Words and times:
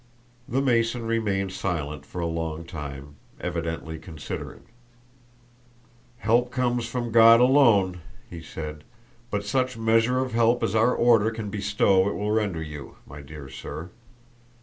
The 0.49 0.63
Mason 0.63 1.05
remained 1.05 1.51
silent 1.51 2.07
for 2.07 2.21
a 2.21 2.25
long 2.25 2.65
time, 2.65 3.17
evidently 3.39 3.99
considering. 3.99 4.63
"Help 6.17 6.49
comes 6.49 6.87
from 6.87 7.11
God 7.11 7.39
alone," 7.39 8.01
he 8.27 8.41
said, 8.41 8.83
"but 9.29 9.45
such 9.45 9.77
measure 9.77 10.17
of 10.17 10.33
help 10.33 10.63
as 10.63 10.73
our 10.73 10.95
Order 10.95 11.29
can 11.29 11.51
bestow 11.51 12.09
it 12.09 12.15
will 12.15 12.31
render 12.31 12.63
you, 12.63 12.95
my 13.05 13.21
dear 13.21 13.47
sir. 13.47 13.91